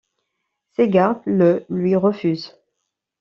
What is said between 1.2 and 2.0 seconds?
le lui